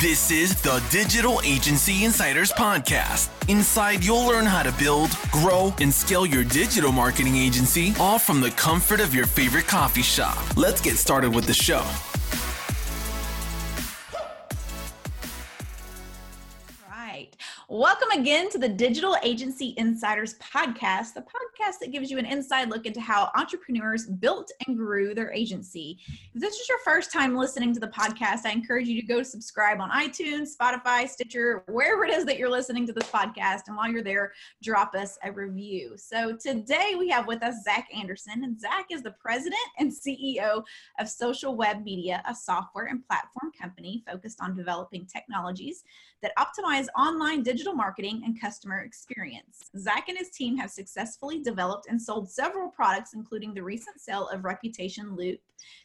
[0.00, 3.28] This is the Digital Agency Insiders Podcast.
[3.48, 8.40] Inside, you'll learn how to build, grow, and scale your digital marketing agency, all from
[8.40, 10.56] the comfort of your favorite coffee shop.
[10.56, 11.84] Let's get started with the show.
[17.70, 22.68] Welcome again to the Digital Agency Insiders Podcast, the podcast that gives you an inside
[22.68, 25.98] look into how entrepreneurs built and grew their agency.
[26.34, 29.22] If this is your first time listening to the podcast, I encourage you to go
[29.22, 33.62] subscribe on iTunes, Spotify, Stitcher, wherever it is that you're listening to this podcast.
[33.68, 35.94] And while you're there, drop us a review.
[35.96, 40.62] So today we have with us Zach Anderson, and Zach is the president and CEO
[40.98, 45.82] of Social Web Media, a software and platform company focused on developing technologies
[46.24, 49.70] that optimize online digital marketing and customer experience.
[49.76, 54.28] Zach and his team have successfully developed and sold several products, including the recent sale
[54.28, 55.38] of Reputation Loop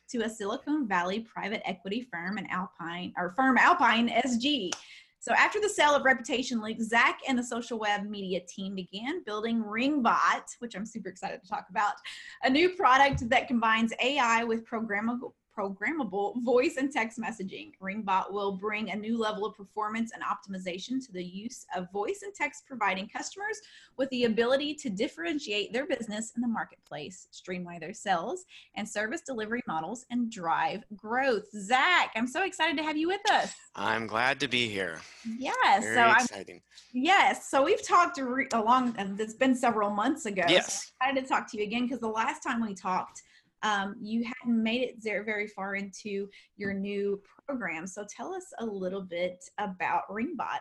[0.10, 4.72] to a Silicon Valley private equity firm and Alpine or firm Alpine SG.
[5.20, 9.22] So after the sale of Reputation Loop, Zach and the social web media team began
[9.26, 11.96] building Ringbot, which I'm super excited to talk about,
[12.44, 17.72] a new product that combines AI with programmable programmable voice and text messaging.
[17.82, 22.22] Ringbot will bring a new level of performance and optimization to the use of voice
[22.24, 23.60] and text, providing customers
[23.98, 29.22] with the ability to differentiate their business in the marketplace, streamline their sales and service
[29.22, 31.46] delivery models, and drive growth.
[31.52, 33.54] Zach, I'm so excited to have you with us.
[33.76, 35.00] I'm glad to be here.
[35.38, 36.56] Yes, Very so exciting.
[36.56, 40.44] I'm, yes, so we've talked re- along, and it's been several months ago.
[40.48, 40.86] Yes.
[40.86, 43.24] So I'm excited to talk to you again because the last time we talked,
[43.64, 47.88] um, you hadn't made it very, very far into your new program.
[47.88, 50.60] So tell us a little bit about Ringbot.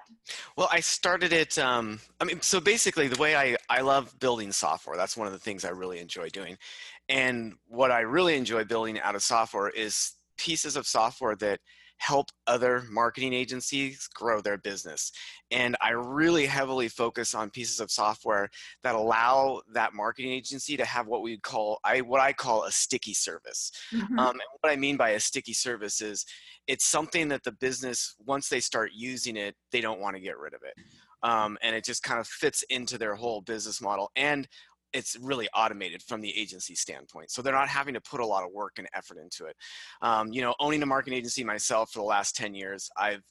[0.57, 1.59] Well, I started it.
[1.59, 5.33] Um, I mean, so basically, the way I, I love building software, that's one of
[5.33, 6.57] the things I really enjoy doing.
[7.09, 11.61] And what I really enjoy building out of software is pieces of software that
[11.99, 15.13] help other marketing agencies grow their business.
[15.51, 18.49] And I really heavily focus on pieces of software
[18.83, 22.73] that allow that marketing agency to have what we call I what I call a
[22.73, 23.71] sticky service.
[23.93, 24.19] Mhm.
[24.19, 26.25] Um, and what I mean by a sticky service is
[26.67, 30.39] it's something that the business once they start using it, they don't want to get
[30.39, 30.75] rid of it.
[31.23, 34.11] Um, and it just kind of fits into their whole business model.
[34.15, 34.47] And
[34.93, 37.31] it's really automated from the agency standpoint.
[37.31, 39.57] So they're not having to put a lot of work and effort into it.
[40.03, 43.23] Um, you know, owning a marketing agency myself for the last 10 years, I've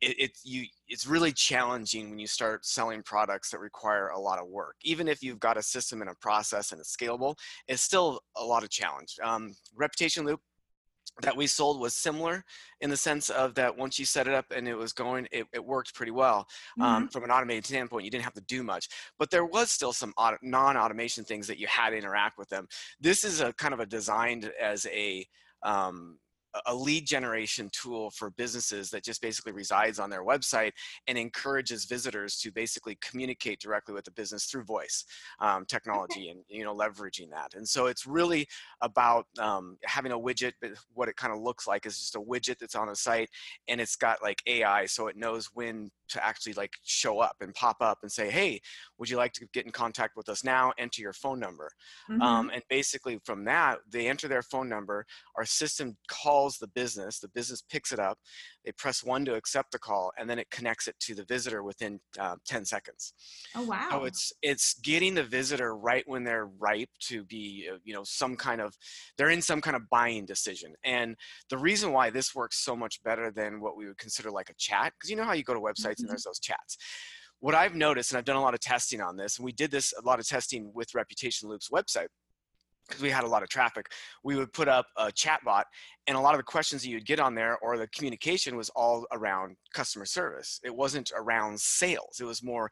[0.00, 4.40] it, it you it's really challenging when you start selling products that require a lot
[4.40, 4.76] of work.
[4.82, 7.36] Even if you've got a system and a process and it's scalable,
[7.68, 9.16] it's still a lot of challenge.
[9.22, 10.40] Um, Reputation Loop
[11.22, 12.44] that we sold was similar
[12.80, 15.46] in the sense of that once you set it up and it was going, it,
[15.52, 16.46] it worked pretty well.
[16.80, 18.88] Um, from an automated standpoint, you didn't have to do much,
[19.18, 22.66] but there was still some auto, non-automation things that you had to interact with them.
[23.00, 25.26] This is a kind of a designed as a
[25.62, 26.18] um,
[26.66, 30.72] a lead generation tool for businesses that just basically resides on their website
[31.06, 35.04] and encourages visitors to basically communicate directly with the business through voice
[35.40, 37.54] um, technology and you know leveraging that.
[37.54, 38.46] And so it's really
[38.80, 42.20] about um, having a widget but what it kind of looks like is just a
[42.20, 43.30] widget that's on a site
[43.68, 47.54] and it's got like ai so it knows when to actually like show up and
[47.54, 48.60] pop up and say hey
[48.98, 51.70] would you like to get in contact with us now enter your phone number
[52.08, 52.20] Mhm.
[52.22, 55.06] um, and basically from that they enter their phone number
[55.36, 58.18] our system calls the business the business picks it up
[58.64, 61.62] they press one to accept the call and then it connects it to the visitor
[61.62, 63.14] within uh, 10 seconds
[63.54, 63.88] oh, wow.
[63.90, 68.04] so it's it's getting the visitor right when they're ripe to be uh, you know
[68.04, 68.74] some kind of
[69.16, 71.16] they're in some kind of buying decision and
[71.48, 74.54] the reason why this works so much better than what we would consider like a
[74.58, 76.00] chat because you know how you go to websites Mhm.
[76.00, 76.76] and there's those chats
[77.40, 79.70] what i've noticed and i've done a lot of testing on this and we did
[79.70, 82.08] this a lot of testing with reputation loops website
[82.90, 83.86] because we had a lot of traffic
[84.22, 85.66] we would put up a chat bot
[86.06, 88.68] and a lot of the questions that you'd get on there or the communication was
[88.70, 90.60] all around customer service.
[90.64, 92.18] It wasn't around sales.
[92.20, 92.70] It was more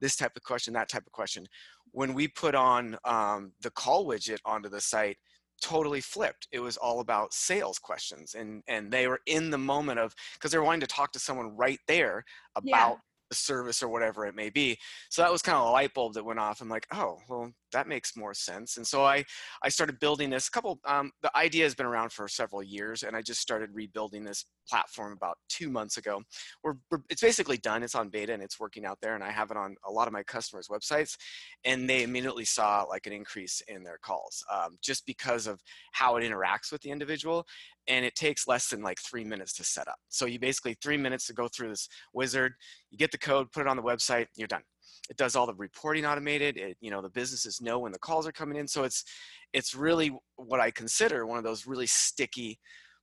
[0.00, 1.46] this type of question that type of question.
[1.92, 5.16] When we put on um, the call widget onto the site
[5.60, 6.48] totally flipped.
[6.52, 10.50] It was all about sales questions and and they were in the moment of because
[10.50, 12.24] they're wanting to talk to someone right there
[12.56, 12.96] about Yeah.
[13.34, 14.78] Service or whatever it may be.
[15.08, 16.60] So that was kind of a light bulb that went off.
[16.60, 18.76] I'm like oh well that makes more sense.
[18.76, 19.24] And so i
[19.62, 23.16] i started building this couple um, the idea has been around for several years and
[23.16, 26.22] i just started rebuilding this platform about two months ago.
[26.62, 27.82] We're, we're it's basically done.
[27.82, 30.06] It's on beta and it's working out there and i have it on a lot
[30.06, 31.16] of my customers websites
[31.64, 35.60] and they immediately saw like an increase in their calls um, just because of
[35.92, 37.46] how it interacts with the individual
[37.90, 40.96] and it takes less than like three minutes to set up so you basically three
[40.98, 42.54] minutes to go through this wizard
[42.90, 44.64] you get the code put it on the website you're done
[45.10, 48.26] it does all the reporting automated it you know the businesses know when the calls
[48.26, 49.04] are coming in so it's
[49.52, 52.58] it's really what i consider one of those really sticky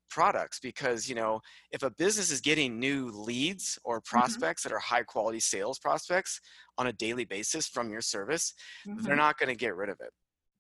[0.10, 1.42] products because you know
[1.72, 4.42] if a business is getting new leads or Mm-hmm.
[4.42, 6.40] prospects that are high quality sales prospects
[6.78, 8.54] on a daily basis from your service
[9.06, 9.18] they're Mhm.
[9.18, 10.12] not going to get rid of it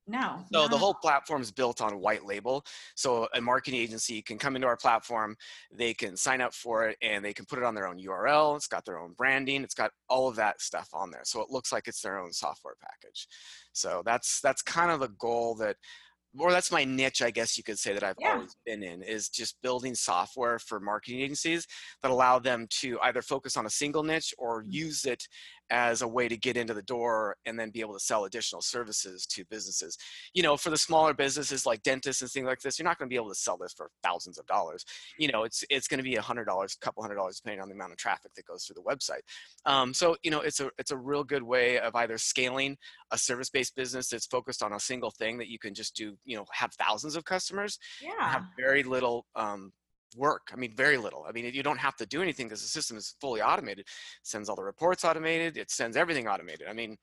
[0.07, 0.45] no.
[0.53, 2.63] so the whole platform is built on white label.
[2.95, 5.35] So a marketing agency can come into our platform,
[5.71, 8.55] they can sign up for it, and they can put it on their own URL.
[8.55, 9.63] It's got their own branding.
[9.63, 11.23] It's got all of that stuff on there.
[11.25, 13.27] So it looks like it's their own software package.
[13.73, 15.75] So that's that's kind of the goal that,
[16.39, 18.29] or that's my niche, I guess you could say that I've Yeah.
[18.29, 21.65] always been in is just building software for marketing agencies
[22.01, 24.73] that allow them to either focus on a single niche or Mm.
[24.73, 25.27] use it
[25.69, 28.61] as a way to get into the door and then be able to sell additional
[28.61, 29.97] services to businesses
[30.33, 33.07] you know, for the smaller businesses like dentists and things like this, you're not going
[33.07, 34.85] to be able to sell this for thousands of dollars.
[35.17, 37.61] You know, it's it's going to be a hundred dollars, a couple hundred dollars, depending
[37.61, 39.21] on the amount of traffic that goes through the website.
[39.65, 42.77] Um, so you know, it's a it's a real good way of either scaling
[43.11, 46.37] a service-based business that's focused on a single thing that you can just do, you
[46.37, 48.11] know, have thousands of customers, Yeah.
[48.19, 49.71] have very little um,
[50.17, 50.49] work.
[50.51, 51.25] I mean, very little.
[51.27, 53.79] I mean, you don't have to do anything because the system is fully automated.
[53.79, 53.87] It
[54.23, 55.57] sends all the reports automated.
[55.57, 56.67] It sends everything automated.
[56.67, 56.97] I mean,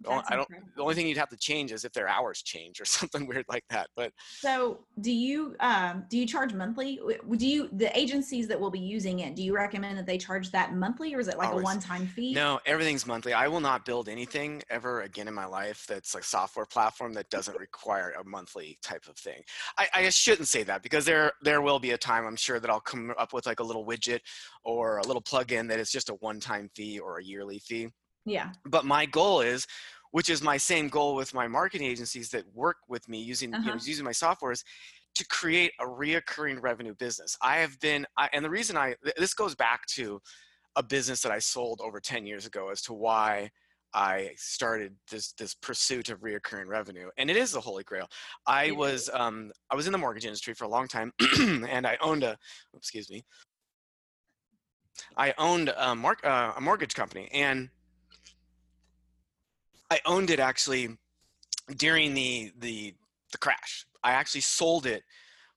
[0.00, 0.42] That's I don't.
[0.42, 0.72] incredible.
[0.76, 3.44] The only thing you'd have to change is if their hours change or something weird
[3.48, 3.88] like that.
[3.96, 7.00] But So, do you um do you charge monthly?
[7.36, 9.34] Do you the agencies that will be using it?
[9.34, 11.62] Do you recommend that they charge that monthly, or is it like Always.
[11.62, 12.34] a one-time fee?
[12.34, 13.32] no, everything's monthly.
[13.32, 17.30] I will not build anything ever again in my life that's like software platform that
[17.30, 19.42] doesn't require a monthly type of thing.
[19.78, 22.70] I, I shouldn't say that because there there will be a time I'm sure that
[22.70, 24.20] I'll come up with like a little widget
[24.64, 27.88] or a little plugin that is just a one-time fee or a yearly fee.
[28.24, 28.52] Yeah.
[28.64, 29.66] but my goal is
[30.12, 33.58] which is my same goal with my marketing agencies that work with me using you
[33.58, 33.80] know Uh-huh.
[33.84, 34.64] using my software is
[35.16, 39.34] to create a reoccurring revenue business i have been I, and the reason i this
[39.34, 40.20] goes back to
[40.76, 43.50] a business that i sold over 10 years ago as to why
[43.92, 48.08] i started this this pursuit of reoccurring revenue and it is the holy grail
[48.46, 51.12] i was um i was in the mortgage industry for a long time
[51.68, 52.36] and i owned a
[52.76, 53.24] excuse me
[55.16, 57.68] i owned a, mar- uh, a mortgage company and
[59.94, 60.88] I owned it actually
[61.76, 62.94] during the the
[63.32, 63.86] the crash.
[64.02, 65.02] I actually sold it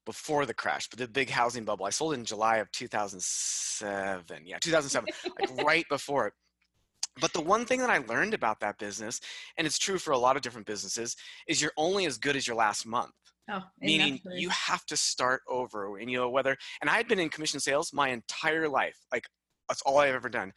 [0.06, 1.86] before the crash, but the big housing bubble.
[1.86, 4.42] I sold it in July of 2007.
[4.45, 6.34] Yeah, 2007, like right before it.
[7.19, 9.19] But the one thing that I learned about that business,
[9.57, 11.16] and it's true for a lot of different businesses,
[11.48, 13.12] is you're only as good as your last month
[13.50, 17.19] Oh, meaning you have to start over and you know whether and i had been
[17.19, 19.24] in commission sales my entire life like
[19.69, 20.51] that's all i've ever done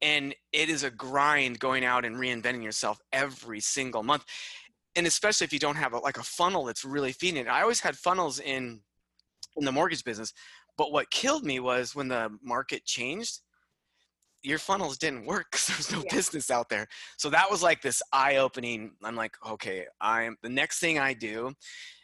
[0.00, 4.24] and it is a grind going out and reinventing yourself every single month
[4.96, 7.62] and especially if you don't have a, like a funnel that's really feeding it i
[7.62, 8.80] always had funnels in
[9.56, 10.32] in the mortgage business
[10.76, 13.40] but what killed me was when the market changed
[14.44, 16.14] your funnels didn't work because there was no Yeah.
[16.14, 16.86] business out there
[17.16, 21.52] so that was like this eye-opening i'm like okay i'm the next thing i do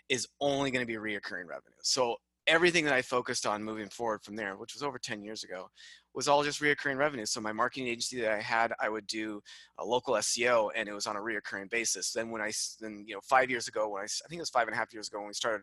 [0.08, 1.75] is only going to be reoccurring revenue.
[1.82, 2.17] So
[2.47, 5.70] everything that I focused on moving forward from there, which was over 10 years ago,
[6.14, 7.26] was all just reoccurring revenue.
[7.26, 9.43] So my marketing agency that I had, I would do
[9.78, 12.12] a local SEO and it was on a reoccurring basis.
[12.12, 14.50] Then when I then, you know, five years ago, when I I think it was
[14.50, 15.62] five and a half years ago when we started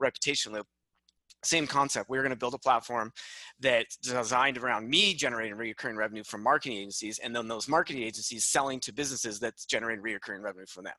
[0.00, 0.66] Reputation Loop,
[1.42, 2.08] same concept.
[2.08, 3.12] We are going to build a platform
[3.60, 8.44] that's designed around me generating recurring revenue from marketing agencies, and then those marketing agencies
[8.44, 10.94] selling to businesses that's generating recurring revenue from them.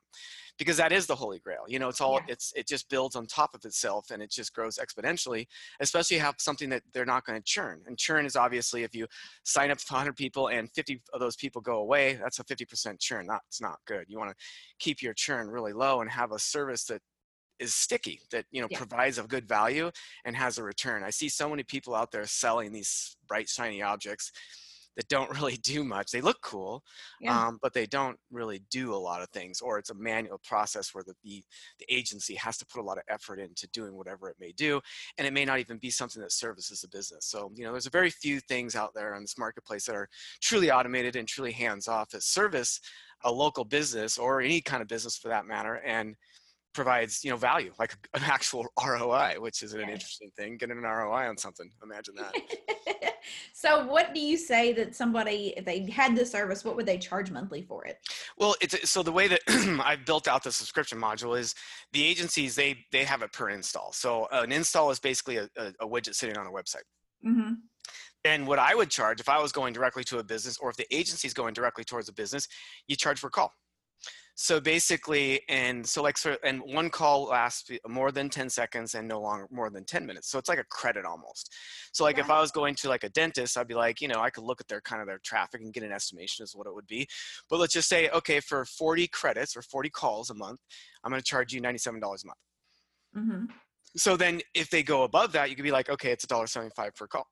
[0.59, 1.63] Because that is the holy grail.
[1.67, 2.33] You know, it's all Yeah.
[2.33, 5.47] it's it just builds on top of itself and it just grows exponentially.
[5.79, 7.81] Especially have something that they're not going to churn.
[7.87, 9.07] And churn is obviously if you
[9.43, 13.25] sign up 100 people and 50 of those people go away, that's a 50% churn.
[13.25, 14.05] That's not good.
[14.07, 14.35] You want to
[14.77, 17.01] keep your churn really low and have a service that
[17.63, 18.77] is sticky that you know Yeah.
[18.77, 19.89] provides a good value
[20.25, 23.81] and has a return i see so many people out there selling these bright shiny
[23.81, 24.31] objects
[24.95, 26.83] that don't really do much they look cool
[27.19, 27.47] Yeah.
[27.47, 30.93] um, but they don't really do a lot of things or it's a manual process
[30.93, 31.43] where the, the
[31.79, 34.81] the agency has to put a lot of effort into doing whatever it may do
[35.17, 37.87] and it may not even be something that services the business so you know there's
[37.87, 40.09] a very few things out there on this marketplace that are
[40.41, 42.79] truly automated and truly hands off that service
[43.25, 46.15] a local business or any kind of business for that matter and
[46.73, 50.57] provides you know value like an actual ROI, which is an interesting thing.
[50.57, 52.33] Getting an ROI on something, imagine that.
[53.53, 56.97] so what do you say that somebody if they had the service what would they
[56.97, 57.97] charge monthly for it
[58.37, 59.41] well, it's so the way that
[59.83, 61.55] I've built out the subscription module is
[61.91, 63.91] the agencies they they have it per install.
[63.91, 66.83] So an install is basically a, a, a widget sitting on a website.
[67.25, 67.53] mm-hmm.
[68.25, 70.77] And what I would charge if I was going directly to a business, or if
[70.77, 72.47] the agency is going directly towards a business,
[72.87, 73.53] you charge per call.
[74.35, 79.07] So basically, and so like, so, and one call lasts more than 10 seconds and
[79.07, 80.29] no longer more than 10 minutes.
[80.29, 81.53] So it's like a credit almost.
[81.91, 84.19] So like if I was going to like a dentist, I'd be like, you know,
[84.21, 86.65] I could look at their kind of their traffic and get an estimation as what
[86.65, 87.07] it would be.
[87.49, 90.59] But let's just say, okay, for 40 credits or 40 calls a month,
[91.03, 92.19] I'm going to charge you $97 a month.
[93.15, 93.45] Mm-hmm.
[93.95, 96.47] So then if they go above that, you could be like, okay, it's a dollar
[96.47, 97.27] seventy-five per call.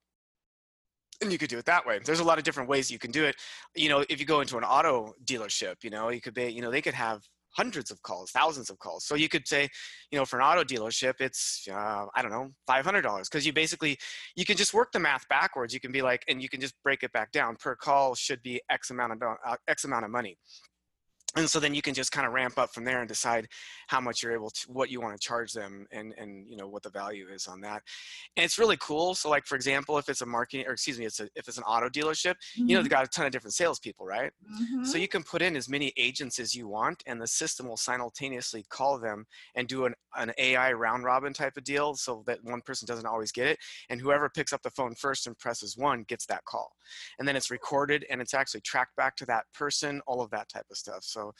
[1.21, 1.99] And you could do it that way.
[2.03, 3.35] There's a lot of different ways you can do it.
[3.75, 6.61] You know, if you go into an auto dealership, you know, you could be, you
[6.61, 9.05] know, they could have hundreds of calls, thousands of calls.
[9.05, 9.67] So you could say,
[10.09, 13.45] you know, for an auto dealership, it's uh, I don't know, five hundred dollars because
[13.45, 13.97] you basically
[14.35, 15.73] you can just work the math backwards.
[15.73, 17.55] You can be like, and you can just break it back down.
[17.55, 20.37] Per call should be X amount of uh, X amount of money
[21.35, 23.47] and so then you can just kind of ramp up from there and decide
[23.87, 26.67] how much you're able to what you want to charge them and and you know
[26.67, 27.81] what the value is on that
[28.35, 31.05] and it's really cool so like for example if it's a marketing or excuse me
[31.05, 32.67] it's a, if it's an auto dealership mm-hmm.
[32.67, 34.83] you know they've got a ton of different salespeople right mm-hmm.
[34.83, 37.77] so you can put in as many agents as you want and the system will
[37.77, 42.43] simultaneously call them and do an, an ai round robin type of deal so that
[42.43, 43.57] one person doesn't always get it
[43.89, 46.71] and whoever picks up the phone first and presses one gets that call
[47.19, 50.49] and then it's recorded and it's actually tracked back to that person all of that
[50.49, 51.33] type of stuff so so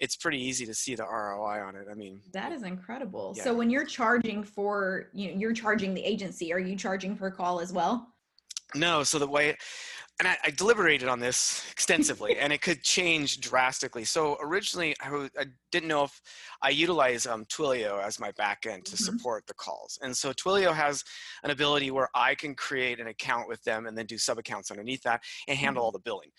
[0.00, 1.86] it's pretty easy to see the ROI on it.
[1.90, 3.34] I mean, that is incredible.
[3.36, 3.44] Yeah.
[3.44, 7.30] So when you're charging for, you know, you're charging the agency, are you charging per
[7.30, 8.08] call as well?
[8.74, 9.02] No.
[9.04, 9.56] So the way,
[10.18, 14.04] and I, I deliberated on this extensively and it could change drastically.
[14.04, 16.20] So originally I w- I didn't know if
[16.62, 19.04] I utilize um, Twilio as my backend to mm-hmm.
[19.04, 19.98] support the calls.
[20.02, 21.02] And so Twilio has
[21.44, 24.70] an ability where I can create an account with them and then do sub accounts
[24.70, 25.84] underneath that and handle mm-hmm.
[25.86, 26.30] all the billing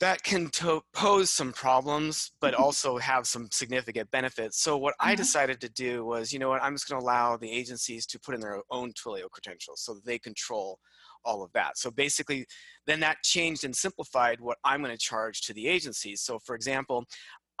[0.00, 2.62] that can to- pose some problems, but mm-hmm.
[2.62, 4.62] also have some significant benefits.
[4.62, 5.16] So what I mm-hmm.
[5.16, 8.20] decided to do was, you know what, I'm just going to allow the agencies to
[8.20, 10.78] put in their own Twilio credentials so that they control
[11.24, 11.78] all of that.
[11.78, 12.46] So basically,
[12.86, 16.22] then that changed and simplified what I'm going to charge to the agencies.
[16.22, 17.04] So for example,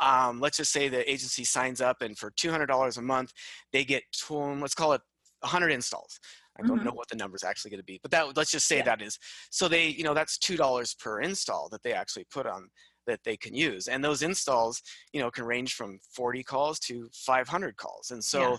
[0.00, 3.32] um, let's just say the agency signs up and for $200 a month,
[3.72, 5.00] they get, let's call it
[5.40, 6.20] 100 installs.
[6.58, 6.86] I don't mm-hmm.
[6.86, 8.84] know what the number is actually going to be, but that let's just say yeah.
[8.84, 9.18] that is.
[9.50, 12.68] So they, you know, that's two dollars per install that they actually put on
[13.06, 17.08] that they can use, and those installs, you know, can range from 40 calls to
[17.14, 18.58] 500 calls, and so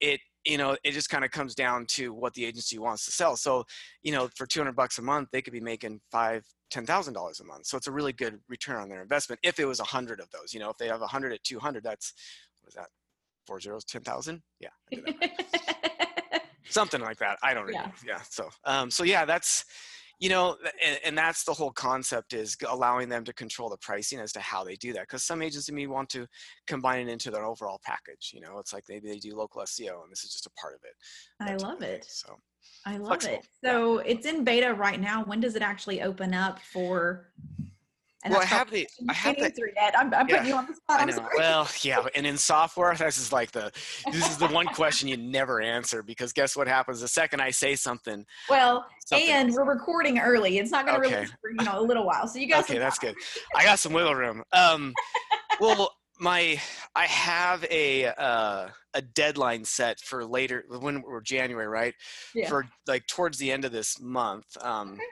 [0.00, 0.12] yeah.
[0.12, 3.10] it, you know, it just kind of comes down to what the agency wants to
[3.10, 3.36] sell.
[3.36, 3.64] So,
[4.02, 7.40] you know, for 200 bucks a month, they could be making five ten thousand dollars
[7.40, 7.66] a month.
[7.66, 10.30] So it's a really good return on their investment if it was a hundred of
[10.30, 10.52] those.
[10.52, 12.12] You know, if they have a hundred at two hundred, that's
[12.60, 12.88] what is that?
[13.46, 14.42] Four zeros, ten thousand?
[14.60, 14.68] Yeah.
[16.68, 17.38] something like that.
[17.42, 17.72] I don't know.
[17.72, 17.90] Yeah.
[18.06, 18.20] yeah.
[18.28, 19.64] So, um, so yeah, that's,
[20.18, 24.18] you know, and, and, that's the whole concept is allowing them to control the pricing
[24.18, 25.02] as to how they do that.
[25.02, 26.26] Because some agents may want to
[26.66, 28.32] combine it into their overall package.
[28.34, 30.74] You know, it's like maybe they do local SEO, and this is just a part
[30.74, 30.94] of it.
[31.40, 32.04] I love it.
[32.08, 32.36] So.
[32.84, 33.34] I love flexible.
[33.36, 33.46] it.
[33.64, 35.22] So it's in beta right now.
[35.24, 37.28] When does it actually open up for
[38.24, 39.52] and well, I have the I have the.
[39.96, 41.00] I'm, I'm putting you on the spot.
[41.00, 41.28] I'm sorry.
[41.36, 43.70] Well, yeah, and in software, this is like the
[44.10, 47.50] this is the one question you never answer because guess what happens the second I
[47.50, 48.26] say something.
[48.48, 50.58] Well, something and we're recording early.
[50.58, 51.16] It's not going to okay.
[51.16, 52.64] release for you know a little while, so you guys.
[52.64, 53.14] Okay, that's good.
[53.54, 54.42] I got some wiggle room.
[54.52, 54.94] Um,
[55.60, 56.60] well, my
[56.96, 61.94] I have a uh, a deadline set for later when we're January, right?
[62.34, 62.48] Yeah.
[62.48, 64.56] For like towards the end of this month.
[64.60, 65.02] Um, okay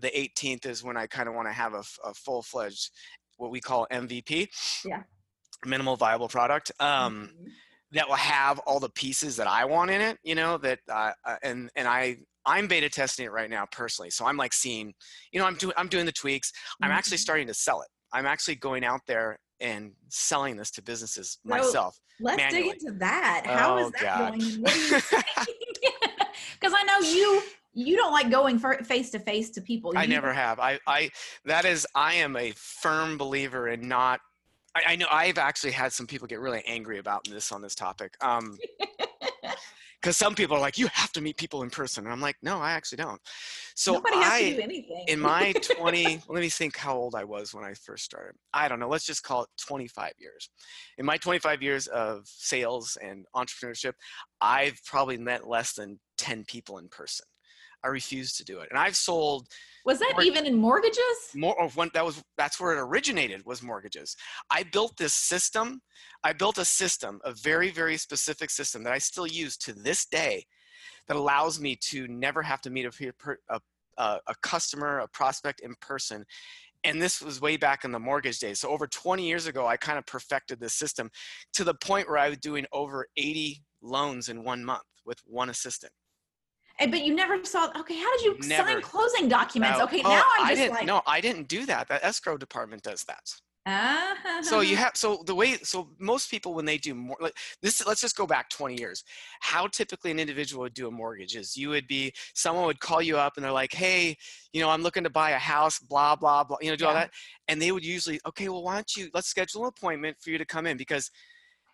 [0.00, 2.90] the 18th is when I kind of want to have a, a full fledged,
[3.36, 4.48] what we call MVP.
[4.84, 5.02] Yeah.
[5.64, 6.72] Minimal viable product.
[6.80, 7.48] Um, mm-hmm.
[7.92, 11.12] That will have all the pieces that I want in it, you know, that, uh,
[11.26, 14.08] uh, and, and I, I'm beta testing it right now personally.
[14.08, 14.94] So I'm like seeing,
[15.30, 16.52] you know, I'm doing, I'm doing the tweaks.
[16.80, 16.96] I'm mm-hmm.
[16.96, 17.88] actually starting to sell it.
[18.14, 21.98] I'm actually going out there and selling this to businesses so myself.
[22.20, 22.72] Let's manually.
[22.72, 23.44] dig into that.
[23.46, 24.30] How oh, is that God.
[24.32, 24.62] going?
[26.60, 27.42] Because I know you
[27.74, 29.92] you don't like going face to face to people.
[29.94, 30.58] You I never have.
[30.58, 31.10] I, I,
[31.44, 34.20] that is, I am a firm believer in not.
[34.74, 37.74] I, I know I've actually had some people get really angry about this on this
[37.74, 38.14] topic.
[38.20, 38.58] Um,
[40.02, 42.36] because some people are like, you have to meet people in person, and I'm like,
[42.42, 43.20] no, I actually don't.
[43.76, 45.04] So Nobody I, to do anything.
[45.06, 48.34] in my 20, let me think how old I was when I first started.
[48.52, 48.88] I don't know.
[48.88, 50.50] Let's just call it 25 years.
[50.98, 53.92] In my 25 years of sales and entrepreneurship,
[54.40, 57.24] I've probably met less than 10 people in person.
[57.84, 58.68] I refused to do it.
[58.70, 59.48] And I've sold.
[59.84, 61.00] Was that even in mortgages?
[61.34, 64.16] More of when that was that's where it originated was mortgages.
[64.50, 65.80] I built this system.
[66.22, 70.06] I built a system, a very very specific system that I still use to this
[70.06, 70.44] day,
[71.08, 73.14] that allows me to never have to meet a
[73.48, 73.60] a,
[73.98, 76.24] a, a customer, a prospect in person.
[76.84, 78.58] And this was way back in the mortgage days.
[78.58, 81.10] So over 20 years ago, I kind of perfected this system
[81.52, 85.48] to the point where I was doing over 80 loans in one month with one
[85.48, 85.92] assistant.
[86.90, 87.70] But you never saw.
[87.78, 89.78] Okay, how did you never, sign closing documents?
[89.78, 89.84] No.
[89.84, 90.86] Okay, oh, now I'm just I didn't, like.
[90.86, 91.88] No, I didn't do that.
[91.88, 93.32] The escrow department does that.
[93.64, 94.42] Uh-huh.
[94.42, 97.86] So you have so the way so most people when they do more like this
[97.86, 99.04] let's just go back 20 years.
[99.40, 103.00] How typically an individual would do a mortgage is you would be someone would call
[103.00, 104.16] you up and they're like, hey,
[104.52, 106.88] you know, I'm looking to buy a house, blah blah blah, you know, do yeah.
[106.88, 107.10] all that,
[107.46, 110.38] and they would usually okay, well, why don't you let's schedule an appointment for you
[110.38, 111.12] to come in because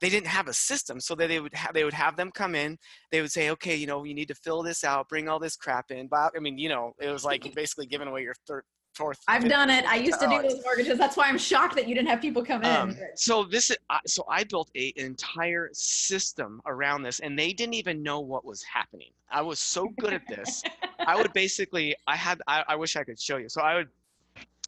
[0.00, 2.54] they didn't have a system so that they would have they would have them come
[2.54, 2.78] in
[3.10, 5.56] they would say okay you know you need to fill this out bring all this
[5.56, 8.62] crap in but i mean you know it was like basically giving away your third
[8.94, 9.84] fourth I've done it.
[9.86, 10.98] I used to do those mortgages.
[10.98, 12.70] That's why I'm shocked that you didn't have people come in.
[12.70, 13.76] Um, so this is
[14.06, 18.44] so I built a an entire system around this, and they didn't even know what
[18.44, 19.10] was happening.
[19.30, 20.62] I was so good at this.
[20.98, 23.48] I would basically I had I, I wish I could show you.
[23.48, 23.88] So I would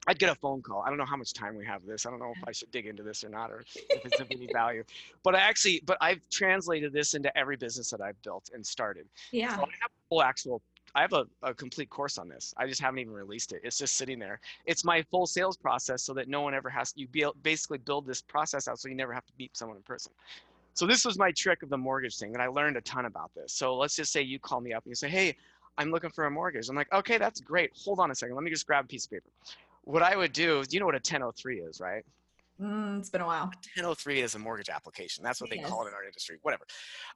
[0.06, 0.82] I'd get a phone call.
[0.82, 2.06] I don't know how much time we have this.
[2.06, 4.28] I don't know if I should dig into this or not, or if it's of
[4.30, 4.82] any value.
[5.22, 9.06] But I actually, but I've translated this into every business that I've built and started.
[9.30, 9.56] yeah.
[9.56, 10.62] So I have a full actual.
[10.94, 12.52] I have a, a complete course on this.
[12.56, 13.60] I just haven't even released it.
[13.62, 14.40] It's just sitting there.
[14.66, 16.92] It's my full sales process so that no one ever has.
[16.92, 17.00] To.
[17.00, 19.82] You be, basically build this process out so you never have to meet someone in
[19.84, 20.12] person.
[20.74, 23.30] So this was my trick of the mortgage thing, and I learned a ton about
[23.34, 23.52] this.
[23.52, 25.36] So let's just say you call me up and you say, "Hey,
[25.78, 27.70] I'm looking for a mortgage." I'm like, "Okay, that's great.
[27.84, 28.34] Hold on a second.
[28.34, 29.28] Let me just grab a piece of paper."
[29.82, 32.04] What I would do you know what a 1003 is, right?
[32.60, 33.46] Mm, it's been a while.
[33.74, 35.24] 1003 is a mortgage application.
[35.24, 36.38] That's what they call it in our industry.
[36.42, 36.64] Whatever.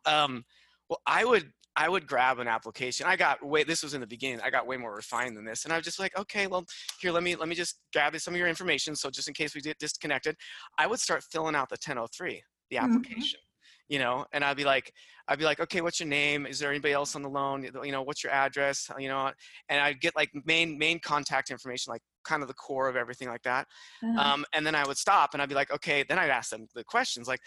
[0.07, 0.45] Um,
[0.89, 3.07] well, I would I would grab an application.
[3.07, 4.41] I got way this was in the beginning.
[4.41, 6.65] I got way more refined than this, and I was just like, okay, well,
[7.01, 8.95] here let me let me just grab some of your information.
[8.97, 10.37] So just in case we get disconnected,
[10.79, 12.81] I would start filling out the 1003, the Mhm.
[12.85, 13.41] application.
[13.89, 14.93] You know, and I'd be like,
[15.29, 16.47] I'd be like, okay, what's your name?
[16.47, 17.65] Is there anybody else on the loan?
[17.65, 18.91] You know, what's your address?
[18.99, 19.31] You know,
[19.69, 23.29] and I'd get like main main contact information, like kind of the core of everything
[23.29, 23.67] like that.
[24.03, 26.51] Uh, Um, and then I would stop and I'd be like, okay, then I'd ask
[26.51, 27.41] them the questions like,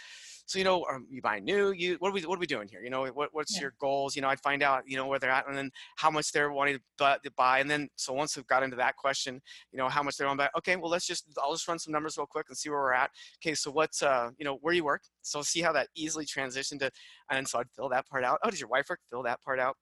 [0.47, 1.71] so, you know, are you buying new?
[1.71, 2.81] You, what are we, what are we doing here?
[2.81, 3.63] You know, what, what's Yeah.
[3.63, 4.15] your goals?
[4.15, 6.51] You know, I'd find out, you know, where they're at and then how much they're
[6.53, 7.59] wanting to to buy.
[7.59, 9.41] And then, so once we've got into that question,
[9.73, 10.49] you know, how much they're on buy.
[10.57, 12.93] Okay, well, let's just, I'll just run some numbers real quick and see where we're
[12.93, 13.11] at.
[13.43, 13.55] Okay.
[13.55, 15.03] So what's, uh, you know, where you work.
[15.21, 16.91] So see how that easily transitioned to,
[17.29, 18.39] and so I'd fill that part out.
[18.43, 19.01] Oh, does your wife work?
[19.09, 19.75] Fill that part out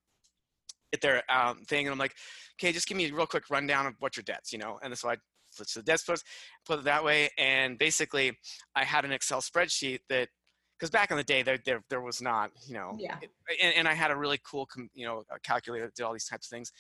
[0.92, 2.16] get their um, thing and I'm like,
[2.60, 4.80] okay, just give me a real quick rundown of what your debts, you know?
[4.82, 5.18] And so I
[5.52, 6.24] flip to the debt splits,
[6.66, 7.30] put it that way.
[7.38, 8.38] And basically
[8.76, 10.30] I had an Excel spreadsheet that,
[10.86, 13.18] because back in the day there, there, there was not, you know, Yeah.
[13.22, 16.04] it- and, and I had a really cool, com- you know, a calculator that did
[16.04, 16.72] all these types of things.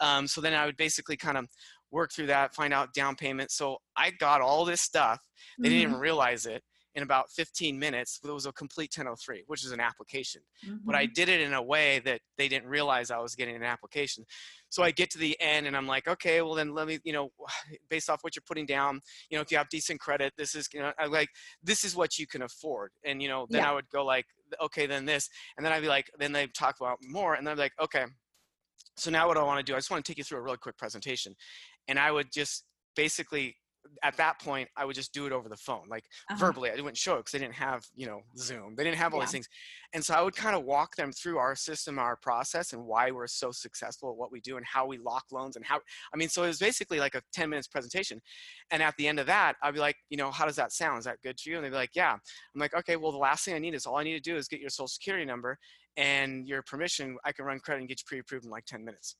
[0.00, 1.46] Um, so then I would basically kind of
[1.92, 3.52] work through that, find out down payment.
[3.52, 5.20] So I got all this stuff.
[5.62, 6.62] They didn't mhm, even realize it
[6.94, 8.20] in about 15 minutes.
[8.22, 10.42] It was a complete 1003, which is an application
[10.84, 11.14] but I mhm.
[11.14, 14.24] did it in a way that they didn't realize I was getting an application.
[14.68, 17.12] So I get to the end and I'm like, okay, well then let me, you
[17.12, 17.30] know,
[17.90, 19.00] based off what you're putting down,
[19.30, 21.28] you know, if you have decent credit, this is, you know, I like,
[21.62, 22.92] this is what you can afford.
[23.04, 23.70] And, you know, then Yeah.
[23.70, 24.26] I would go like,
[24.60, 27.54] okay, then this, and then I'd be like, then they talk about more and be
[27.54, 28.04] like, okay,
[28.96, 30.42] so now what I want to do, I just want to take you through a
[30.42, 31.34] really quick presentation.
[31.88, 33.56] And I would just basically,
[34.02, 36.38] at that point, I would just do it over the phone, like Uh-huh.
[36.38, 36.70] verbally.
[36.70, 38.74] I wouldn't show it because they didn't have, you know, Zoom.
[38.74, 39.26] They didn't have all Yeah.
[39.26, 39.48] these things.
[39.92, 43.10] And so I would kind of walk them through our system, our process, and why
[43.10, 45.80] we're so successful at what we do and how we lock loans and how,
[46.12, 48.20] I mean, so it was basically like a 10 minutes presentation.
[48.70, 50.98] And at the end of that, I'd be like, you know, how does that sound?
[50.98, 51.56] Is that good to you?
[51.56, 52.12] And they'd be like, yeah.
[52.12, 54.36] I'm like, okay, well, the last thing I need is all I need to do
[54.36, 55.58] is get your social security number
[55.96, 57.18] and your permission.
[57.24, 59.16] I can run credit and get you pre-approved in like 10 minutes.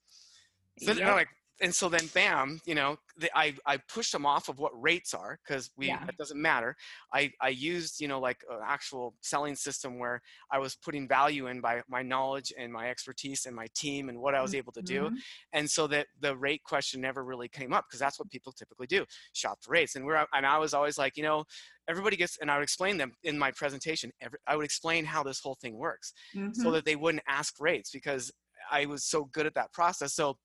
[0.79, 1.29] So they're like,
[1.63, 5.15] and so then bam, you know, the, I, I pushed them off of what rates
[5.15, 6.05] are because we, Yeah.
[6.09, 6.77] it doesn't matter.
[7.13, 10.21] I, I used, you know, like an actual selling system where
[10.51, 14.19] I was putting value in by my knowledge and my expertise and my team and
[14.21, 15.11] what I was able to do.
[15.11, 15.19] Mhm.
[15.53, 18.87] And so that the rate question never really came up because that's what people typically
[18.89, 19.95] do, shop for rates.
[19.95, 21.45] And we're, and I was always like, you know,
[21.89, 24.11] everybody gets, and I would explain them in my presentation.
[24.21, 26.13] Every, I would explain how this whole thing works
[26.53, 26.73] so Mhm.
[26.73, 28.33] that they wouldn't ask rates because
[28.71, 30.15] I was so good at that process.
[30.15, 30.39] So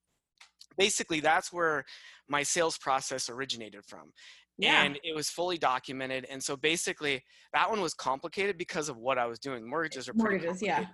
[0.77, 1.85] basically, that's where
[2.27, 4.11] my sales process originated from.
[4.57, 4.83] Yeah.
[4.83, 6.25] And it was fully documented.
[6.29, 9.67] And so basically, that one was complicated because of what I was doing.
[9.67, 10.85] Mortgages are Mortgages, yeah.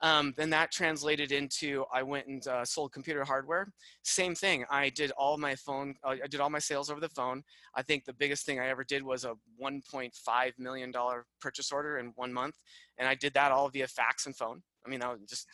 [0.00, 3.72] Um, then that translated into I went and uh, sold computer hardware.
[4.04, 4.64] Same thing.
[4.70, 5.94] I did all my phone.
[6.04, 7.42] Uh, I did all my sales over the phone.
[7.74, 11.98] I think the biggest thing I ever did was a 1.5 million dollar purchase order
[11.98, 12.54] in one month,
[12.98, 14.62] and I did that all via fax and phone.
[14.86, 15.48] I mean, that was just,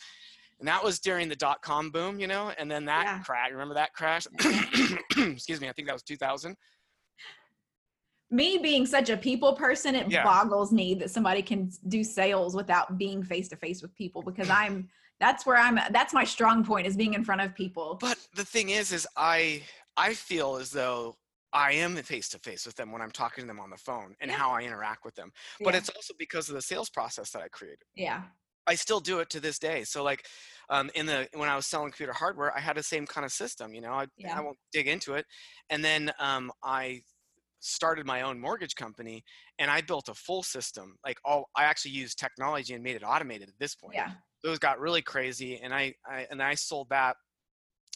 [0.58, 2.50] and that was during the dot com boom, you know.
[2.58, 3.18] And then that Yeah.
[3.22, 3.50] crash.
[3.50, 4.26] Remember that crash?
[5.16, 5.68] Excuse me.
[5.68, 6.56] I think that was 2000.
[8.30, 10.24] me being such a people person, it Yeah.
[10.24, 14.50] boggles me that somebody can do sales without being face to face with people because
[14.50, 14.88] I'm
[15.20, 17.96] that's where I'm that's my strong point is being in front of people.
[18.00, 19.62] But the thing is, is I
[19.96, 21.16] I feel as though
[21.52, 24.16] I am face to face with them when I'm talking to them on the phone
[24.20, 24.36] and Yeah.
[24.38, 25.30] how I interact with them.
[25.60, 27.84] But it's also because of the sales process that I created.
[27.94, 28.22] yeah.
[28.66, 29.84] I still do it to this day.
[29.84, 30.26] So like
[30.70, 33.32] um, in the when I was selling computer hardware, I had the same kind of
[33.32, 33.74] system.
[33.74, 34.38] You know, I, Yeah.
[34.38, 35.26] I won't dig into it.
[35.70, 37.02] And then um, I
[37.60, 39.24] started my own mortgage company,
[39.58, 40.96] and I built a full system.
[41.04, 44.12] Like all, I actually used technology and made it automated at this point Yeah.
[44.42, 47.16] those got really crazy and I, I and I sold that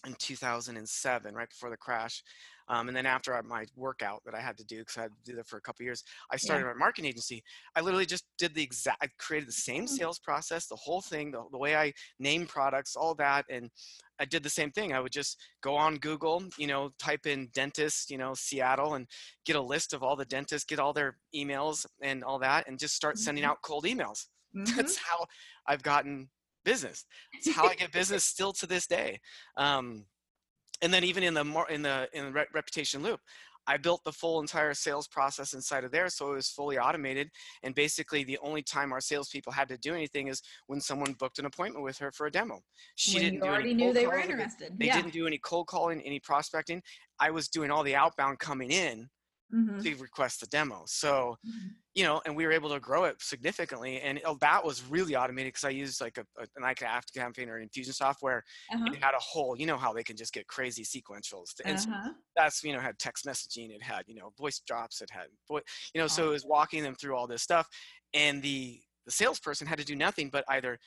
[0.07, 2.23] in 2007, right before the crash.
[2.69, 5.31] Um, and then after my workout that I had to do, because I had to
[5.31, 6.67] do that for a couple years, I started Yeah.
[6.67, 7.43] my marketing agency.
[7.75, 9.87] I literally just did the exact, I created the same Mhm.
[9.87, 13.47] sales process, the whole thing, the, the way I name products, all that.
[13.49, 13.71] And
[14.19, 14.93] I did the same thing.
[14.93, 19.07] I would just go on Google, you know, type in dentist, you know, Seattle and
[19.45, 22.79] get a list of all the dentists, get all their emails and all that, and
[22.79, 23.45] just start sending Mhm.
[23.45, 24.27] out cold emails.
[24.55, 24.93] Mhm.
[24.93, 25.27] That's how
[25.67, 26.31] I've gotten
[26.65, 27.05] business.
[27.33, 29.21] It's how I get business still to this day.
[29.57, 30.05] Um,
[30.83, 33.21] and then even in the more in the in the re- reputation loop,
[33.69, 37.29] I built the full entire sales process inside of there, so it was fully automated.
[37.63, 41.39] And basically, the only time our salespeople had to do anything is when someone booked
[41.39, 42.61] an appointment with her for a demo.
[42.95, 44.79] She when didn't you already knew they were interested.
[44.79, 44.97] They yeah.
[44.97, 46.83] didn't do any cold calling, any prospecting.
[47.21, 49.09] I was doing all the outbound coming in
[49.51, 49.83] Mhm.
[49.83, 50.85] to request the demo.
[50.87, 51.79] So Mhm.
[51.95, 54.01] you know, and we were able to grow it significantly.
[54.01, 57.49] And uh, that was really automated because I used like a, a an ICAF campaign
[57.49, 58.17] or Infusionsoft.
[58.73, 58.95] Uh-huh.
[58.95, 61.55] It had a whole, you know, how they can just get crazy sequentials.
[61.65, 62.15] And Uh-huh.
[62.37, 65.61] that's, you know, had text messaging, it had, you know, voice drops, it had, you
[66.01, 66.29] know, so Oh.
[66.29, 67.69] it was walking them through all this stuff.
[68.15, 70.79] And the, the salesperson had to do nothing but either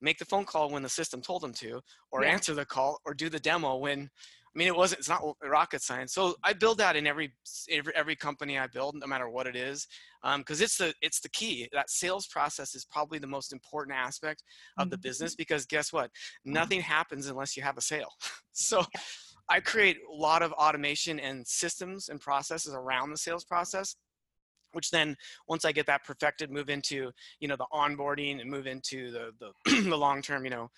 [0.00, 1.80] make the phone call when the system told them to,
[2.10, 2.24] or Yeah.
[2.24, 4.10] answer the call, or do the demo when
[4.54, 4.98] I mean, it wasn't.
[4.98, 6.12] It's not rocket science.
[6.12, 7.32] So I build that in every
[7.70, 9.86] every, every company I build, no matter what it is,
[10.38, 11.68] because it's the it's the key.
[11.72, 14.42] That sales process is probably the most important aspect
[14.76, 15.02] of the Mhm.
[15.02, 15.36] business.
[15.36, 16.10] Because guess what?
[16.44, 18.12] Nothing happens unless you have a sale.
[18.52, 18.84] So
[19.48, 23.96] I create a lot of automation and systems and processes around the sales process
[24.72, 25.16] which then
[25.48, 27.10] once i get that perfected move into
[27.40, 30.70] you know the onboarding and move into the the, the long term you know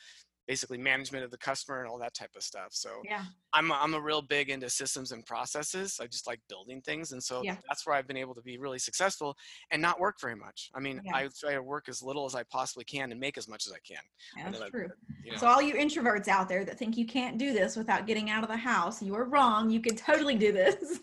[0.49, 3.25] basically management of the customer and all that type of stuff so Yeah.
[3.55, 5.99] I'm a, I'm a real big into systems and processes.
[6.01, 7.57] I just like building things, and so Yeah.
[7.69, 9.37] that's where I've been able to be really successful
[9.71, 10.71] and not work very much.
[10.75, 11.15] I mean, Yeah.
[11.17, 13.73] I try to work as little as I possibly can and make as much as
[13.75, 14.03] I can.
[14.37, 14.89] Yeah, That's then I- true.
[15.23, 18.07] You know, So all you introverts out there that think you can't do this without
[18.07, 19.69] getting out of the house, you are wrong.
[19.71, 20.99] You can totally do this.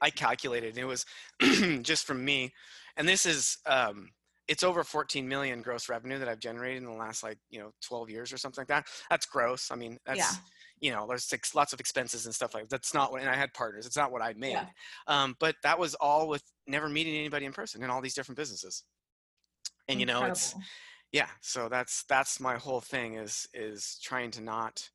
[0.00, 1.04] I calculated, and it was
[1.82, 2.52] just from me,
[2.96, 4.08] and this is um,
[4.52, 7.70] it's over 14 million gross revenue that I've generated in the last like you know
[7.88, 8.86] 12 years or something like that.
[9.08, 9.70] That's gross.
[9.70, 10.30] I mean, that's yeah.
[10.78, 13.34] you know, there's six, lots of expenses and stuff like that's not what, and I
[13.34, 13.86] had partners.
[13.86, 14.50] It's not what I made.
[14.50, 14.66] Yeah.
[15.06, 18.36] Um, but that was all with never meeting anybody in person in all these different
[18.36, 18.84] businesses.
[19.88, 20.54] And you know, it's
[21.12, 21.28] yeah.
[21.40, 24.86] So that's that's my whole thing is is trying to not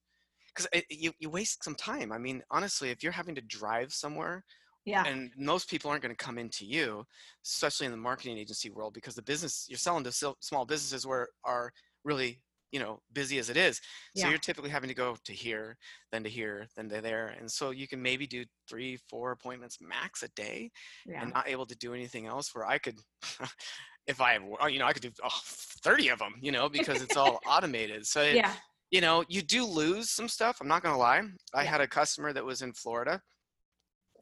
[0.55, 2.11] because you you waste some time.
[2.11, 4.43] I mean, honestly, if you're having to drive somewhere
[4.87, 5.03] yeah.
[5.05, 7.05] and most people aren't going to come into you,
[7.45, 11.27] especially in the marketing agency world, because the business you're selling to small businesses where
[11.43, 11.71] are
[12.03, 13.77] really you know busy as it is.
[13.77, 13.81] So
[14.23, 14.29] Yeah.
[14.29, 15.77] you're typically having to go to here,
[16.11, 19.77] then to here, then to there, and so you can maybe do three, four appointments
[19.81, 20.71] max a day,
[21.05, 21.21] yeah.
[21.21, 22.53] and not able to do anything else.
[22.53, 22.99] Where I could,
[24.07, 25.39] if I, have- uh, you know, I could do oh,
[25.83, 28.05] 30 of them, you know, because it's all automated.
[28.05, 28.53] So it, yeah.
[28.91, 30.57] you know, you do lose some stuff.
[30.61, 31.21] I'm not gonna lie.
[31.53, 31.69] I Yeah.
[31.71, 33.21] had a customer that was in Florida,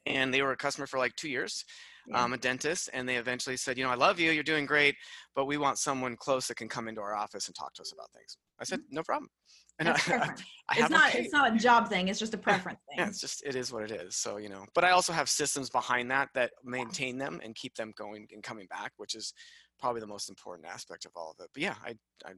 [0.06, 1.64] and they were a customer for like two years.
[2.08, 2.22] Yeah.
[2.22, 4.94] Um, a dentist, and they eventually said, you know, I love you, you're doing great,
[5.34, 7.92] but we want someone close that can come into our office and talk to us
[7.92, 8.36] about things.
[8.60, 9.28] I said, no problem.
[9.78, 9.92] And Mm-hmm.
[9.92, 10.42] That's I, preference.
[10.68, 11.14] I it's not.
[11.14, 12.08] It's not a job thing.
[12.08, 12.98] It's just a preference thing.
[12.98, 14.16] Yeah, it's just it is what it is.
[14.16, 17.74] So you know, but I also have systems behind that that maintain them and keep
[17.74, 19.34] them going and coming back, which is
[19.78, 21.50] probably the most important aspect of all of it.
[21.52, 21.90] But yeah, I
[22.24, 22.32] I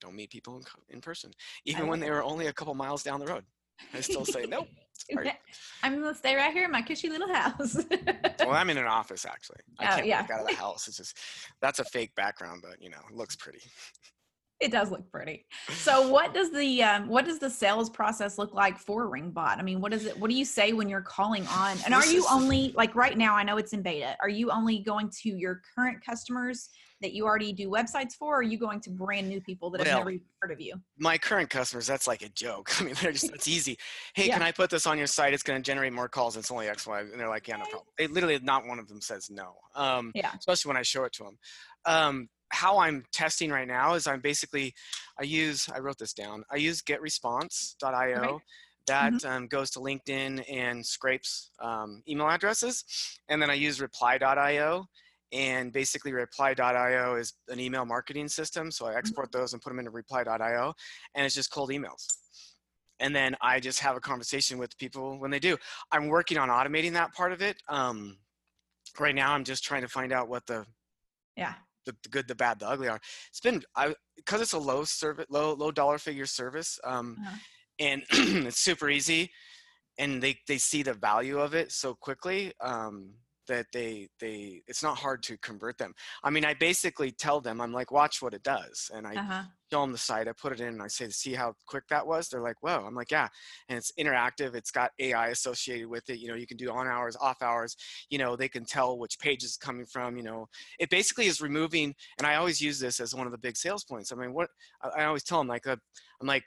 [0.00, 1.30] don't meet people in, in person,
[1.64, 3.44] even when they were only a couple miles down the road.
[3.94, 4.68] I still say nope.
[5.12, 5.32] Sorry.
[5.82, 7.76] I'm gonna stay right here in my cushy little house.
[8.40, 9.58] Well, I'm in an office actually.
[9.80, 10.20] I Oh, can't yeah.
[10.20, 10.86] walk out of the house.
[10.86, 11.18] It's just
[11.60, 13.60] that's a fake background, but you know, it looks pretty.
[14.60, 15.44] It does look pretty.
[15.70, 19.58] So, what does the um, what does the sales process look like for Ringbot?
[19.58, 20.18] I mean, what is it?
[20.18, 21.76] What do you say when you're calling on?
[21.84, 23.34] And are you only like right now?
[23.34, 24.16] I know it's in beta.
[24.20, 26.70] Are you only going to your current customers
[27.02, 28.36] that you already do websites for?
[28.36, 30.74] Or are you going to brand new people that have never even heard of you?
[30.98, 32.70] my current customers, that's like a joke.
[32.80, 33.76] I mean, they're just, it's easy.
[34.14, 34.34] Hey, Yeah.
[34.34, 35.34] can I put this on your site?
[35.34, 36.38] It's going to generate more calls.
[36.38, 37.00] It's only X, Y.
[37.00, 37.84] And they're like, yeah, no problem.
[37.98, 39.56] They literally, not one of them says no.
[39.74, 40.32] Um, Yeah.
[40.38, 41.38] Especially when I show it to them.
[41.84, 44.74] Um, how I'm testing right now is I'm basically,
[45.20, 46.44] I use, I wrote this down.
[46.50, 48.22] I use getresponse.io.
[48.22, 48.44] Okay.
[48.86, 52.84] That um, goes to LinkedIn and scrapes um, email addresses.
[53.28, 54.86] And then I use reply.io.
[55.32, 58.70] And basically, reply.io is an email marketing system.
[58.70, 60.72] So I export those and put them into reply.io.
[61.16, 62.06] And it's just cold emails.
[63.00, 65.56] And then I just have a conversation with people when they do.
[65.90, 67.56] I'm working on automating that part of it.
[67.68, 68.18] Um,
[69.00, 70.64] right now, I'm just trying to find out what the
[71.36, 71.54] Yeah.
[71.86, 73.00] The, the good, the bad, the ugly are.
[73.30, 77.36] It's been I because it's a low service, low low dollar figure service, um, Uh-huh.
[77.78, 78.02] and
[78.46, 79.30] it's super easy,
[79.98, 82.52] and they they see the value of it so quickly.
[82.60, 83.14] Um,
[83.48, 85.94] that they they it's not hard to convert them.
[86.22, 89.42] I mean i basically tell them i'm like watch what it does and i Uh-huh.
[89.72, 92.06] show them the site i put it in and i say see how quick that
[92.06, 92.28] was?
[92.28, 93.28] They're like whoa i'm like yeah
[93.68, 96.86] and it's interactive it's got ai associated with it you know you can do on
[96.86, 97.76] hours off hours
[98.10, 100.48] you know they can tell which page is coming from you know.
[100.78, 103.84] It basically is removing and i always use this as one of the big sales
[103.84, 104.48] points i mean what
[104.82, 105.76] i, always tell them like uh,
[106.20, 106.44] i'm like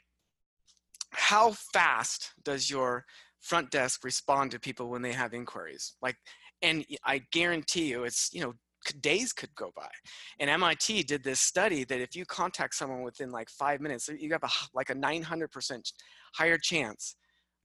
[1.11, 3.05] how fast does your
[3.41, 5.95] front desk respond to people when they have inquiries?
[6.01, 6.17] Like
[6.61, 8.53] and i guarantee you it's you know
[9.01, 9.89] days could go by.
[10.39, 14.31] And mit did this study that if you contact someone within like five minutes you
[14.31, 15.93] have a, like a 900%
[16.35, 17.15] higher chance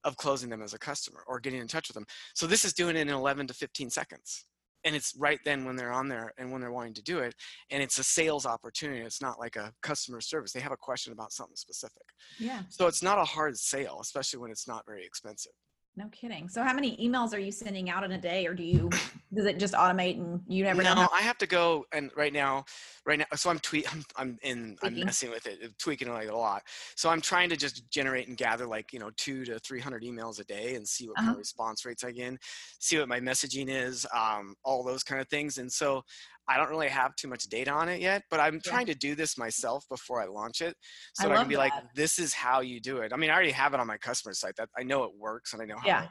[0.03, 2.05] of closing them as a customer or getting in touch with them.
[2.35, 4.45] So this is doing it in 11 to 15 seconds.
[4.83, 7.33] And it's right then when they're on there and when they're wanting to do it.
[7.71, 9.01] And it's a sales opportunity.
[9.01, 10.51] It's not like a customer service.
[10.51, 12.03] They have a question about something specific.
[12.37, 12.61] Yeah.
[12.69, 15.53] so it's not a hard sale especially when it's not very expensive
[15.97, 16.49] No kidding.
[16.49, 18.89] So how many emails are you sending out in a day or do you
[19.33, 22.11] does it just automate and you never no, know how I have to go and
[22.17, 22.65] right now,
[23.05, 23.25] right now.
[23.35, 23.85] So I'm tweet.
[23.93, 24.77] I'm, I'm in.
[24.81, 26.63] I'm messing with it, tweaking it like a lot.
[26.95, 30.03] So I'm trying to just generate and gather like you know two to three hundred
[30.03, 31.35] emails a day and see what kind Uh-huh.
[31.35, 32.33] of response rates I get,
[32.79, 35.59] see what my messaging is, um, all those kind of things.
[35.59, 36.03] And so
[36.47, 38.79] I don't really have too much data on it yet, but I'm Yeah.
[38.79, 40.75] trying to do this myself before I launch it,
[41.13, 43.13] so I that I, can be like, this is how you do it.
[43.13, 44.55] I mean, I already have it on my customer site.
[44.57, 46.07] That I know it works and I know how Yeah.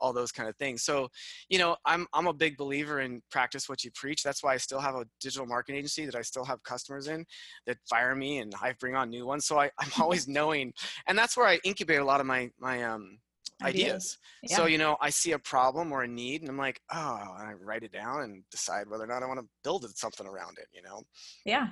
[0.00, 0.82] all those kind of things.
[0.84, 1.08] So,
[1.48, 4.22] you know, I'm I'm a big believer in practice what you preach.
[4.22, 7.24] That's why I still have a digital marketing agency that I still have customers in
[7.66, 9.46] that fire me and I bring on new ones.
[9.46, 10.72] So I, I'm always knowing,
[11.06, 13.18] and that's where I incubate a lot of my my um
[13.62, 14.18] ideas.
[14.42, 14.56] Yeah.
[14.56, 17.48] So you know, I see a problem or a need, and I'm like, oh, and
[17.48, 20.26] I write it down and decide whether or not I want to build it, something
[20.26, 20.68] around it.
[20.72, 21.02] You know,
[21.44, 21.68] yeah.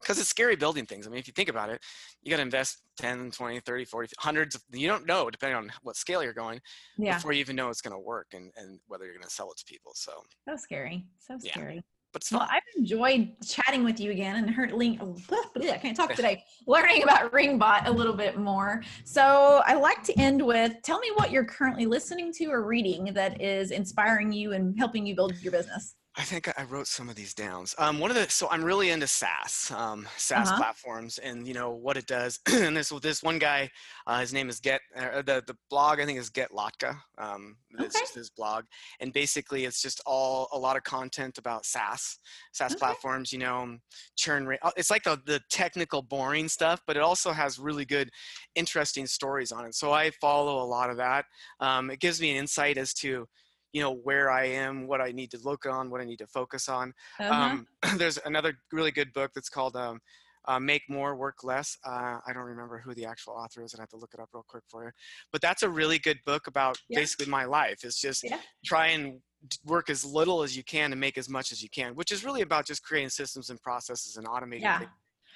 [0.00, 1.06] because it's scary building things.
[1.06, 1.82] I mean, if you think about it,
[2.22, 5.70] you got to invest 10, 20, 30, 40, hundreds of, you don't know depending on
[5.82, 6.60] what scale you're going
[6.96, 7.16] Yeah.
[7.16, 9.50] before you even know it's going to work and, and whether you're going to sell
[9.50, 9.92] it to people.
[9.94, 10.12] So,
[10.48, 11.04] So scary.
[11.18, 11.80] So Yeah.
[12.16, 12.48] But it's Well, fun.
[12.50, 15.00] I've enjoyed chatting with you again and heard link.
[15.02, 16.42] I can't talk today.
[16.66, 18.82] Learning about Ringbot a little bit more.
[19.04, 23.12] So I like to end with tell me what you're currently listening to or reading
[23.12, 25.94] that is inspiring you and helping you build your business.
[26.18, 27.74] I think I wrote some of these downs.
[27.76, 30.50] Um, one of the so I'm really into SaaS, um, SaaS Uh-huh.
[30.50, 32.40] platforms, and you know what it does.
[32.50, 33.70] and this this one guy,
[34.06, 34.80] uh, his name is Get.
[34.96, 37.02] Uh, the the blog I think is Get Latka.
[37.18, 38.64] Um, it's just his blog,
[38.98, 42.18] and basically it's just all a lot of content about SaaS,
[42.54, 42.76] SaaS Okay.
[42.76, 43.30] platforms.
[43.30, 43.76] You know,
[44.16, 44.60] churn rate.
[44.62, 48.10] uh, It's like the the technical boring stuff, but it also has really good,
[48.54, 49.74] interesting stories on it.
[49.74, 51.26] So I follow a lot of that.
[51.60, 53.26] Um, it gives me an insight as to
[53.76, 56.26] you know where i am what i need to look on what i need to
[56.26, 57.34] focus on Uh-huh.
[57.34, 57.66] um,
[57.98, 60.00] there's another really good book that's called um,
[60.48, 63.80] uh, make more work less uh, i don't remember who the actual author is and
[63.80, 64.90] i'd have to look it up real quick for you
[65.30, 67.00] but that's a really good book about Yeah.
[67.00, 68.40] basically my life it's just Yeah.
[68.64, 69.20] try and
[69.66, 72.24] work as little as you can and make as much as you can which is
[72.24, 74.80] really about just creating systems and processes and automating yeah.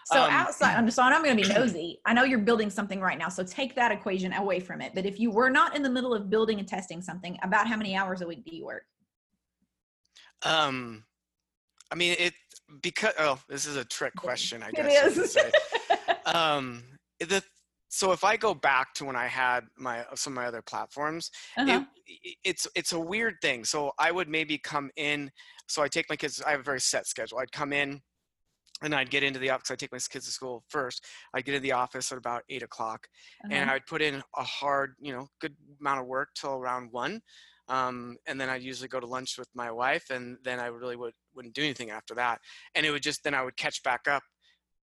[0.06, 2.00] So Um, outside, I'm just so I'm going to be nosy.
[2.06, 4.92] I know you're building something right now, so take that equation away from it.
[4.94, 7.76] But if you were not in the middle of building and testing something, about how
[7.76, 8.84] many hours a week do you work?
[10.42, 11.04] um
[11.90, 12.32] i mean it
[12.82, 15.36] because oh this is a trick question i guess could is.
[16.34, 16.82] um
[17.18, 17.42] the
[17.90, 21.30] so if i go back to when i had my some of my other platforms
[21.58, 21.82] Uh-huh.
[22.06, 25.30] it, it- it's it's a weird thing so i would maybe come in
[25.68, 28.00] so i take my kids i have a very set schedule i'd come in
[28.82, 31.54] and i'd get into the office i take my kids to school first i'd get
[31.54, 33.08] in the office at about eight o'clock
[33.50, 33.74] and Uh-huh.
[33.74, 37.20] i'd put in a hard you know good amount of work till around one
[37.68, 40.96] um, and then i'd usually go to lunch with my wife and then i really
[40.96, 42.40] would, wouldn't do anything after that
[42.74, 44.22] and it would just then i would catch back up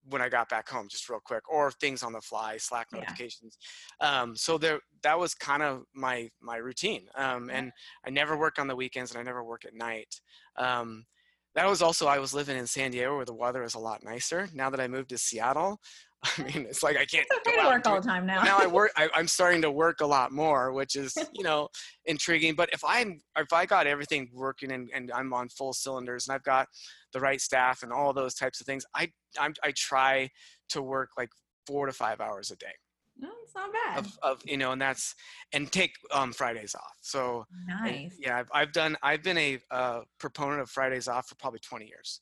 [0.09, 3.01] when I got back home, just real quick, or things on the fly, Slack Yeah.
[3.01, 3.59] notifications.
[4.01, 7.07] Um, so there, that was kind of my my routine.
[7.17, 7.59] Um, Yeah.
[7.59, 7.73] and
[8.07, 10.21] I never work on the weekends, and I never work at night.
[10.57, 11.05] Um,
[11.55, 14.05] that was also I was living in San Diego, where the weather is a lot
[14.05, 14.49] nicer.
[14.55, 15.81] Now that I moved to Seattle,
[16.39, 18.43] I mean, it's like I can't It's okay to work all the time now.
[18.43, 18.93] now I work.
[18.97, 21.69] I, I'm starting to work a lot more, which is you know
[22.05, 22.55] intriguing.
[22.55, 26.35] But if I'm if I got everything working and, and I'm on full cylinders and
[26.35, 26.69] I've got
[27.13, 30.31] the right staff and all those types of things, I I'm, I try
[30.71, 31.31] to work like
[31.67, 32.75] four to five hours a day
[33.21, 33.99] no, it's not bad.
[33.99, 35.15] of, of you know, and that's
[35.53, 36.97] and take um, Fridays off.
[37.01, 38.15] So and, nice.
[38.19, 38.97] yeah, I've, I've done.
[39.03, 42.21] I've been a uh, proponent of Fridays off for probably 20 years.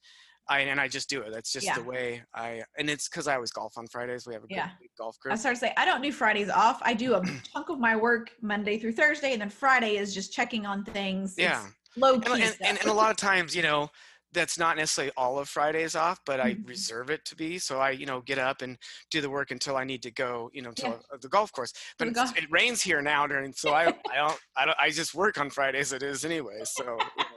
[0.50, 1.30] I, and I just do it.
[1.30, 1.74] That's just Yeah.
[1.74, 4.26] the way I, and it's because I always golf on Fridays.
[4.26, 4.70] We have a good Yeah.
[4.80, 5.34] big golf group.
[5.34, 6.80] I started to say I don't do Fridays off.
[6.82, 10.32] I do a chunk of my work Monday through Thursday, and then Friday is just
[10.32, 11.32] checking on things.
[11.32, 11.66] It's Yeah.
[11.96, 12.66] low key and, stuff.
[12.66, 13.90] and, and a lot of times you know
[14.32, 16.68] that's not necessarily all of fridays off but i Mhm.
[16.68, 18.76] reserve it to be so i you know get up and
[19.10, 21.16] do the work until i need to go you know to Yeah.
[21.20, 24.38] the golf course but it's- golf- it rains here now during so i i don't
[24.56, 27.28] i don't i just work on fridays it is anyway so you know,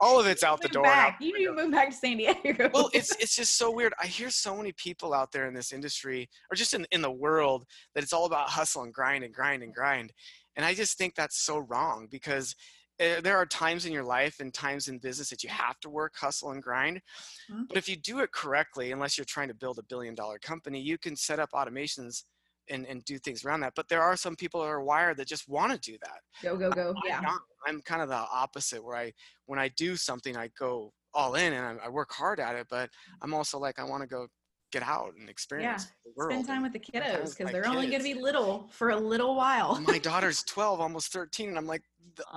[0.00, 0.82] all of it's out the door.
[0.82, 1.14] Back.
[1.14, 2.68] out the You need to move back to San Diego.
[2.74, 5.72] well it's it's just so weird i hear so many people out there in this
[5.72, 9.32] industry or just in, in the world that it's all about hustle and grind and
[9.32, 10.12] grind and grind
[10.56, 12.54] and i just think that's so wrong because
[12.98, 16.14] there are times in your life and times in business that you have to work
[16.16, 17.00] hustle and grind
[17.48, 17.66] Mhm.
[17.68, 20.80] but if you do it correctly unless you're trying to build a billion dollar company
[20.80, 22.24] you can set up automations
[22.70, 25.28] and, and do things around that but there are some people that are wired that
[25.28, 26.94] just want to do that go go go.
[27.04, 27.20] I'm Yeah.
[27.20, 27.40] not.
[27.66, 29.12] I'm kind of the opposite where I
[29.46, 32.66] when I do something I go all in and I, I work hard at it,
[32.68, 32.90] but
[33.22, 34.28] I'm also like I want to go
[34.74, 36.32] get out and experience the world.
[36.32, 39.34] Spend time with the kiddos because they're only going to be little for a little
[39.36, 39.80] while.
[39.80, 41.82] my daughter's 12, almost 13, and I'm like,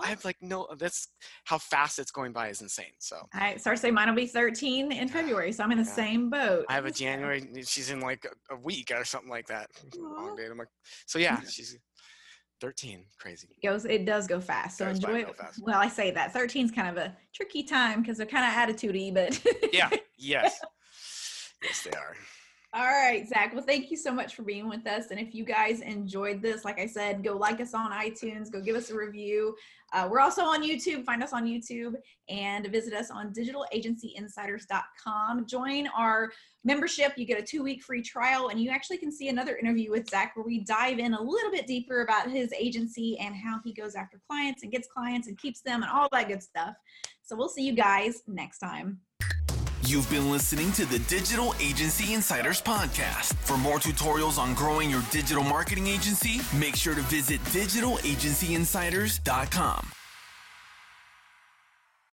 [0.02, 0.68] I have like no.
[0.78, 1.08] That's
[1.46, 2.94] how fast it's going by is insane.
[3.00, 5.84] So I start to say mine will be 13 in February, so I'm in the
[5.84, 5.92] Yeah.
[5.92, 6.66] same boat.
[6.70, 7.44] I have a January.
[7.66, 9.70] She's in like a, a week or something like that.
[9.98, 10.46] Long day.
[10.46, 10.68] I'm like,
[11.06, 11.78] so yeah, she's
[12.62, 13.06] 13.
[13.20, 13.48] Crazy.
[13.62, 15.60] It goes it does go fast so Goes enjoy it fast.
[15.62, 18.52] well i say that 13 is kind of a tricky time because they're kind of
[18.76, 19.40] attitudey but
[19.74, 19.90] Yeah.
[20.18, 20.60] Yes.
[21.64, 22.16] Yes, they are.
[22.74, 25.10] all right zach well thank you so much for being with us.
[25.10, 28.60] And if you guys enjoyed this like i said go like us on itunes go
[28.62, 29.56] give us a review.
[29.94, 31.06] Uh, we're also on youtube.
[31.06, 31.94] Find us on youtube
[32.28, 36.30] and visit us on digitalagencyinsiders.com join our
[36.66, 37.14] membership.
[37.16, 40.10] You get a two week free trial and you actually can see another interview with
[40.10, 43.72] zach where we dive in a little bit deeper about his agency and how he
[43.72, 46.74] goes after clients and gets clients and keeps them and all that good stuff.
[47.24, 49.00] So we'll see you guys next time
[49.84, 53.34] You've been listening to the Digital Agency Insiders Podcast.
[53.46, 59.97] For more tutorials on growing your digital marketing agency, make sure to visit digitalagencyinsiders.com.